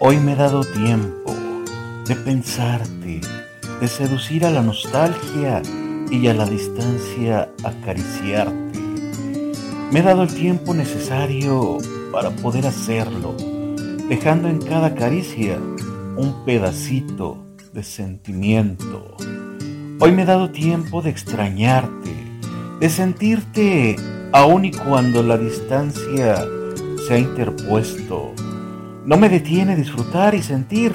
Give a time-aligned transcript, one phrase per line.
[0.00, 1.34] Hoy me he dado tiempo
[2.06, 3.20] de pensarte,
[3.80, 5.62] de seducir a la nostalgia
[6.10, 8.80] y a la distancia acariciarte.
[9.92, 11.78] Me he dado el tiempo necesario
[12.12, 13.36] para poder hacerlo,
[14.08, 15.58] dejando en cada caricia
[16.16, 19.16] un pedacito de sentimiento.
[20.00, 22.14] Hoy me he dado tiempo de extrañarte,
[22.80, 23.96] de sentirte
[24.32, 26.44] aun y cuando la distancia
[27.06, 28.34] se ha interpuesto.
[29.06, 30.94] No me detiene disfrutar y sentir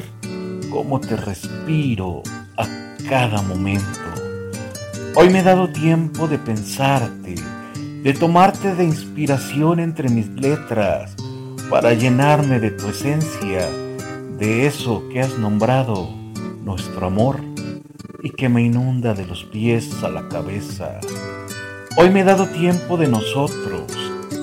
[0.71, 2.23] cómo te respiro
[2.57, 2.67] a
[3.07, 3.85] cada momento.
[5.13, 7.35] Hoy me he dado tiempo de pensarte,
[8.01, 11.15] de tomarte de inspiración entre mis letras,
[11.70, 13.70] para llenarme de tu esencia,
[14.39, 16.09] de eso que has nombrado
[16.63, 17.39] nuestro amor
[18.23, 20.99] y que me inunda de los pies a la cabeza.
[21.95, 23.84] Hoy me he dado tiempo de nosotros,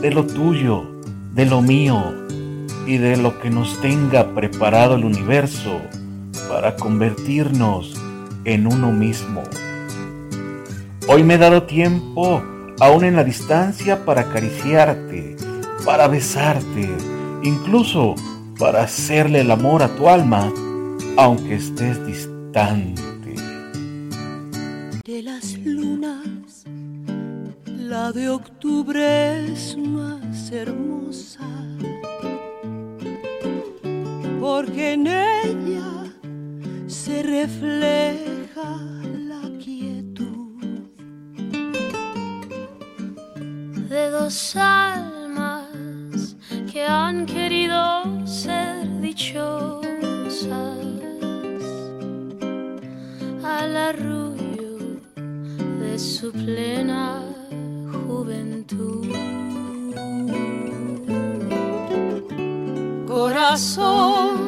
[0.01, 0.87] de lo tuyo,
[1.33, 2.26] de lo mío
[2.87, 5.81] y de lo que nos tenga preparado el universo
[6.49, 7.95] para convertirnos
[8.45, 9.43] en uno mismo.
[11.09, 12.43] Hoy me he dado tiempo,
[12.81, 15.37] aún en la distancia, para acariciarte,
[15.85, 16.89] para besarte,
[17.43, 18.15] incluso
[18.59, 20.53] para hacerle el amor a tu alma,
[21.17, 23.35] aunque estés distante.
[25.05, 26.65] De las lunas,
[27.67, 31.47] la de octubre es más hermosa,
[37.27, 38.79] refleja
[39.33, 40.63] la quietud
[43.91, 46.37] de dos almas
[46.73, 49.83] que han querido ser dichosas
[53.43, 55.01] al arrullo
[55.81, 57.23] de su plena
[58.07, 59.09] juventud.
[63.09, 64.46] Corazón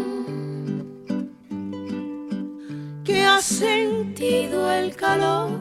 [3.38, 5.60] que ha sentido el calor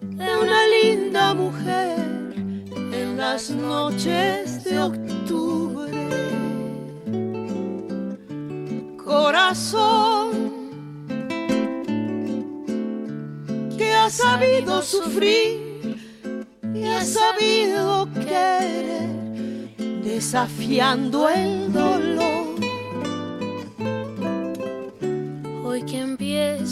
[0.00, 1.98] de una linda mujer
[2.74, 5.92] en las noches de octubre.
[9.04, 10.30] Corazón
[13.76, 15.98] que ha sabido sufrir
[16.74, 19.10] y ha sabido querer,
[20.02, 21.91] desafiando el dolor.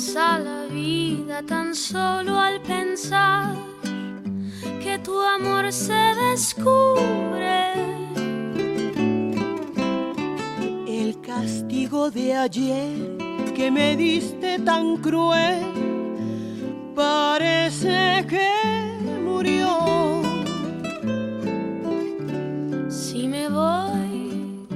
[0.00, 3.55] Empieza la vida tan solo al pensar
[4.83, 6.00] que tu amor se
[6.31, 7.75] descubre.
[10.87, 13.19] El castigo de ayer
[13.55, 15.66] que me diste tan cruel
[16.94, 18.50] parece que
[19.22, 20.22] murió.
[22.88, 24.67] Si me voy,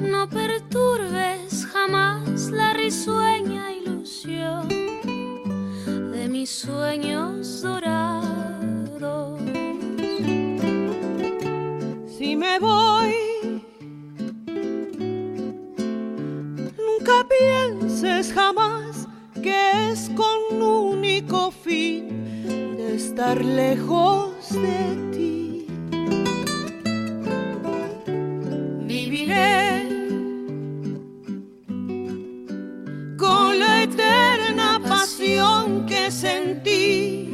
[0.00, 1.49] no perturbes
[1.80, 9.40] jamás la risueña ilusión de mis sueños dorados.
[12.06, 13.14] Si me voy,
[16.88, 19.08] nunca pienses jamás
[19.42, 25.39] que es con único fin de estar lejos de ti.
[36.20, 37.30] sentí.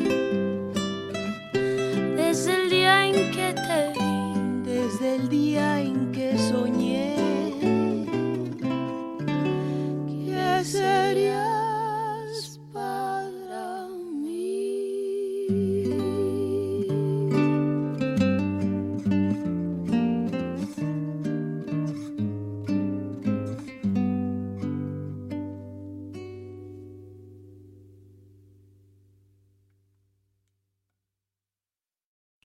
[2.17, 7.17] Desde el día en que te vi, desde el día en que soñé,
[10.25, 10.96] que se